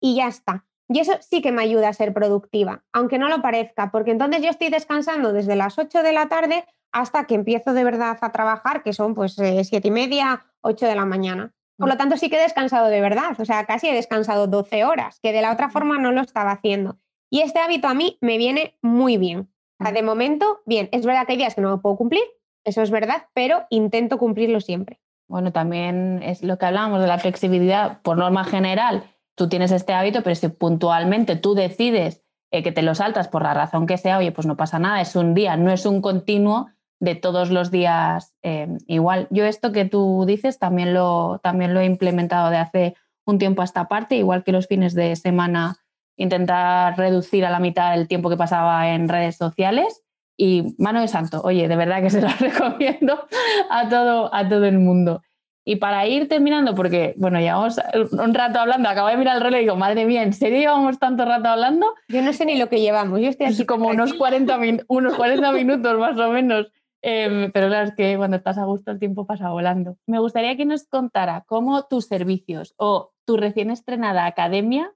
[0.00, 0.66] y ya está.
[0.88, 4.42] Y eso sí que me ayuda a ser productiva, aunque no lo parezca, porque entonces
[4.42, 8.32] yo estoy descansando desde las 8 de la tarde hasta que empiezo de verdad a
[8.32, 11.52] trabajar, que son pues eh, siete y media, 8 de la mañana.
[11.76, 14.84] Por lo tanto, sí que he descansado de verdad, o sea, casi he descansado 12
[14.84, 16.98] horas, que de la otra forma no lo estaba haciendo.
[17.30, 19.48] Y este hábito a mí me viene muy bien.
[19.78, 22.24] de momento, bien, es verdad que hay días que no lo puedo cumplir,
[22.68, 25.00] eso es verdad, pero intento cumplirlo siempre.
[25.26, 28.00] Bueno, también es lo que hablábamos de la flexibilidad.
[28.02, 29.04] Por norma general,
[29.34, 33.42] tú tienes este hábito, pero si puntualmente tú decides eh, que te lo saltas por
[33.42, 36.00] la razón que sea, oye, pues no pasa nada, es un día, no es un
[36.00, 36.68] continuo
[37.00, 39.28] de todos los días eh, igual.
[39.30, 43.62] Yo esto que tú dices también lo, también lo he implementado de hace un tiempo
[43.62, 45.76] a esta parte, igual que los fines de semana
[46.16, 50.02] intentar reducir a la mitad el tiempo que pasaba en redes sociales
[50.40, 53.26] y mano de santo, oye, de verdad que se lo recomiendo
[53.68, 55.20] a todo, a todo el mundo.
[55.64, 57.78] Y para ir terminando, porque bueno, llevamos
[58.12, 60.98] un rato hablando, acabo de mirar el reloj y digo, madre mía, ¿en serio llevamos
[60.98, 61.92] tanto rato hablando?
[62.08, 63.66] Yo no sé ni lo que llevamos, yo estoy así.
[63.66, 66.72] como unos 40, unos 40 minutos más o menos.
[67.02, 69.98] Em, pero claro, es que cuando estás a gusto el tiempo pasa volando.
[70.06, 74.92] Me gustaría que nos contara cómo tus servicios o tu recién estrenada academia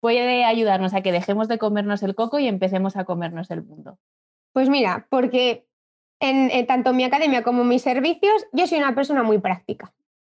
[0.00, 3.98] puede ayudarnos a que dejemos de comernos el coco y empecemos a comernos el mundo.
[4.54, 5.66] Pues mira, porque
[6.20, 9.92] en, tanto mi academia como mis servicios, yo soy una persona muy práctica.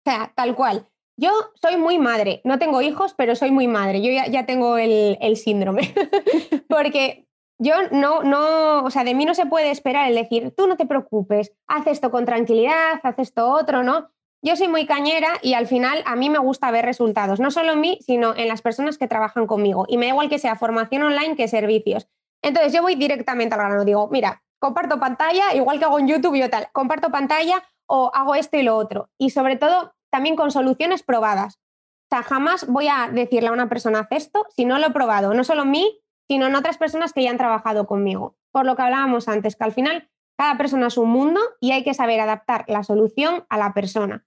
[0.04, 0.88] O sea, tal cual.
[1.18, 4.02] Yo soy muy madre, no tengo hijos, pero soy muy madre.
[4.02, 5.94] Yo ya, tengo el, el síndrome.
[6.68, 7.26] porque
[7.58, 10.76] yo no, no, o sea, de mí no se puede esperar el decir, tú no
[10.76, 14.10] te preocupes, haz esto con tranquilidad, haz esto otro, ¿no?
[14.42, 17.72] Yo soy muy cañera y al final a mí me gusta ver resultados, no solo
[17.72, 19.86] en mí, sino en las personas que trabajan conmigo.
[19.88, 22.08] Y me da igual que sea formación online que servicios.
[22.46, 26.36] Entonces yo voy directamente al grano, digo, mira, comparto pantalla, igual que hago en YouTube
[26.36, 29.10] y tal, comparto pantalla o hago esto y lo otro.
[29.18, 31.56] Y sobre todo, también con soluciones probadas.
[31.56, 34.90] O sea, jamás voy a decirle a una persona, haz esto, si no lo he
[34.92, 38.36] probado, no solo en mí, sino en otras personas que ya han trabajado conmigo.
[38.52, 41.82] Por lo que hablábamos antes, que al final cada persona es un mundo y hay
[41.82, 44.24] que saber adaptar la solución a la persona.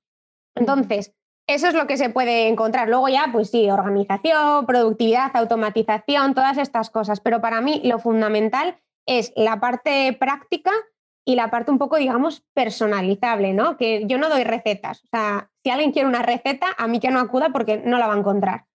[0.56, 1.16] Entonces,
[1.50, 2.90] eso es lo que se puede encontrar.
[2.90, 7.22] Luego ya, pues sí, organización, productividad, automatización, todas estas cosas.
[7.22, 10.72] Pero para mí lo fundamental es la parte práctica
[11.26, 13.78] y la parte un poco, digamos, personalizable, ¿no?
[13.78, 15.04] Que yo no doy recetas.
[15.06, 18.06] O sea, si alguien quiere una receta, a mí que no acuda porque no la
[18.06, 18.66] va a encontrar.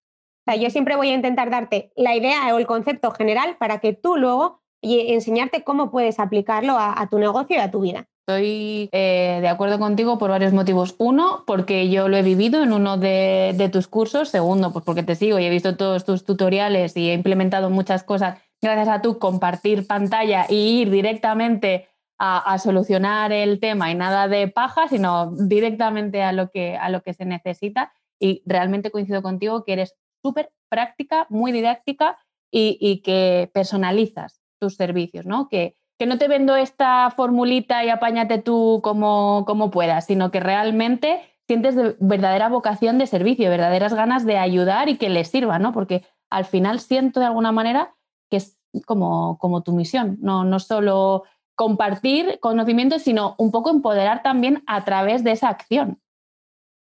[0.46, 3.78] O sea, yo siempre voy a intentar darte la idea o el concepto general para
[3.78, 8.08] que tú luego y enseñarte cómo puedes aplicarlo a tu negocio y a tu vida.
[8.26, 10.94] Estoy eh, de acuerdo contigo por varios motivos.
[10.96, 14.30] Uno, porque yo lo he vivido en uno de, tus cursos.
[14.30, 18.02] Segundo, pues porque te sigo y he visto todos tus tutoriales y he implementado muchas
[18.02, 21.86] cosas gracias a tu compartir pantalla y ir directamente
[22.18, 27.02] a, solucionar el tema y nada de paja, sino directamente a lo que, a lo
[27.02, 27.92] que se necesita.
[28.18, 32.16] Y realmente coincido contigo que eres súper práctica, muy didáctica
[32.50, 35.50] y, que personalizas tus servicios, ¿no?
[35.50, 40.40] Que, que, no te vendo esta formulita y apáñate tú como, como puedas, sino que
[40.40, 45.72] realmente sientes verdadera vocación de servicio, verdaderas ganas de ayudar y que les sirva, ¿no?
[45.72, 47.94] Porque al final siento de alguna manera
[48.30, 51.24] que es como, como tu misión, no, no solo
[51.54, 56.00] compartir conocimientos, sino un poco empoderar también a través de esa acción.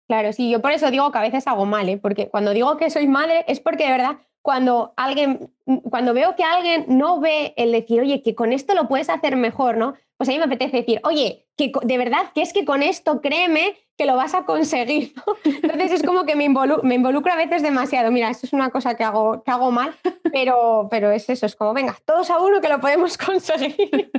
[0.07, 1.97] Claro, sí, yo por eso digo que a veces hago mal, ¿eh?
[1.97, 5.49] porque cuando digo que soy madre es porque de verdad cuando alguien,
[5.89, 9.37] cuando veo que alguien no ve el decir, oye, que con esto lo puedes hacer
[9.37, 9.95] mejor, ¿no?
[10.17, 13.21] Pues a mí me apetece decir, oye, que de verdad, que es que con esto
[13.21, 15.13] créeme que lo vas a conseguir.
[15.45, 16.49] Entonces es como que me,
[16.83, 18.11] me, involucro a veces demasiado.
[18.11, 19.93] Mira, esto es una cosa que hago, que hago mal,
[20.31, 24.11] pero, pero es eso, es como, venga, todos a uno que lo podemos conseguir.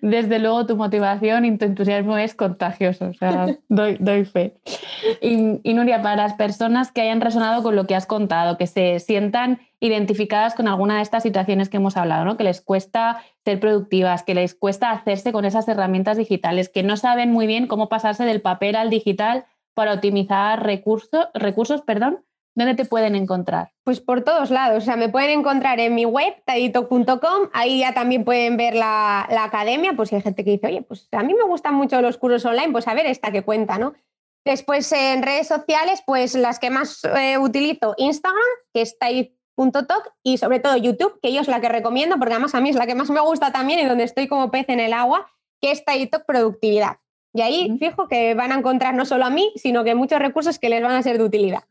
[0.00, 4.54] Desde luego tu motivación y tu entusiasmo es contagioso, o sea, doy, doy fe.
[5.20, 8.66] Y, y Nuria, para las personas que hayan resonado con lo que has contado, que
[8.66, 12.36] se sientan identificadas con alguna de estas situaciones que hemos hablado, ¿no?
[12.36, 16.96] que les cuesta ser productivas, que les cuesta hacerse con esas herramientas digitales, que no
[16.96, 19.15] saben muy bien cómo pasarse del papel al digital
[19.74, 23.72] para optimizar recursos, recursos, perdón, ¿dónde te pueden encontrar?
[23.84, 27.92] Pues por todos lados, o sea, me pueden encontrar en mi web, tadito.com, ahí ya
[27.92, 31.34] también pueden ver la, academia, pues si hay gente que dice, oye, pues a mí
[31.34, 33.94] me gustan mucho los cursos online, pues a ver esta que cuenta, ¿no?
[34.44, 38.40] Después en redes sociales, pues las que más eh, utilizo, Instagram,
[38.72, 42.54] que es Talk y sobre todo YouTube, que yo es la que recomiendo porque además
[42.54, 44.80] a mí es la que más me gusta también y donde estoy como pez en
[44.80, 45.26] el agua,
[45.60, 46.98] que es Talk Productividad.
[47.36, 50.58] Y ahí fijo que van a encontrar no solo a mí, sino que muchos recursos
[50.58, 51.64] que les van a ser de utilidad.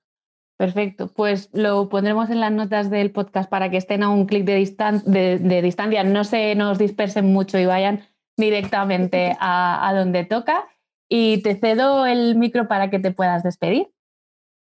[0.57, 4.45] Perfecto, pues lo pondremos en las notas del podcast para que estén a un clic
[4.45, 8.03] de, de, distancia, no se nos dispersen mucho y vayan
[8.37, 10.67] directamente a, a donde toca.
[11.09, 13.89] Y te cedo el micro para que te puedas despedir.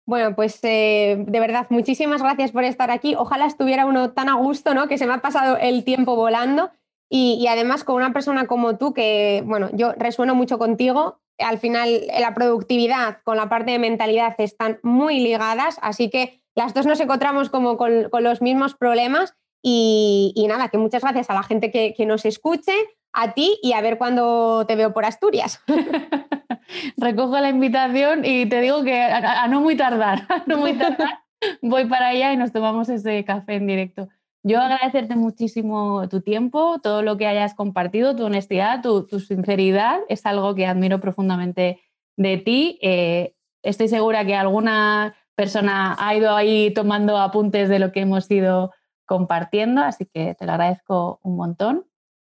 [0.06, 3.14] Bueno, pues eh, de verdad, muchísimas gracias por estar aquí.
[3.14, 4.86] Ojalá estuviera uno tan a gusto, ¿no?
[4.88, 6.70] Que se me ha pasado el tiempo volando.
[7.12, 11.20] Y, además con una persona como tú, que, bueno, yo resueno mucho contigo.
[11.38, 16.72] Al final, la productividad con la parte de mentalidad están muy ligadas, así que las
[16.72, 19.34] dos nos encontramos como con, los mismos problemas.
[19.62, 22.72] Y, nada, que muchas gracias a la gente que, que nos escuche,
[23.12, 25.60] a ti y a ver cuándo te veo por Asturias.
[26.96, 31.20] recojo la invitación y te digo que a, no muy tardar, no muy tardar,
[31.62, 34.08] voy para allá y nos tomamos ese café en directo.
[34.42, 40.24] Yo agradecerte muchísimo tu tiempo, todo lo que hayas compartido, tu honestidad, tu, sinceridad, es
[40.24, 41.80] algo que admiro profundamente
[42.16, 42.78] de ti.
[42.80, 48.30] Eh, estoy segura que alguna persona ha ido ahí tomando apuntes de lo que hemos
[48.30, 48.72] ido
[49.06, 51.86] compartiendo, así que te lo agradezco un montón.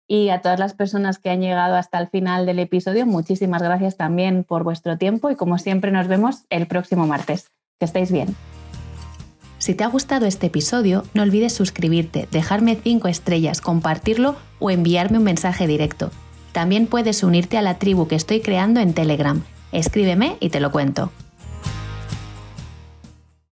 [0.08, 3.96] Y a todas las personas que han llegado hasta el final del episodio, muchísimas gracias
[3.96, 7.50] también por vuestro tiempo y como siempre nos vemos el próximo martes.
[7.78, 8.34] Que estéis bien.
[9.62, 15.18] Si te ha gustado este episodio, no olvides suscribirte, dejarme 5 estrellas, compartirlo o enviarme
[15.18, 16.10] un mensaje directo.
[16.50, 19.40] También puedes unirte a la tribu que estoy creando en Telegram.
[19.70, 21.12] Escríbeme y te lo cuento.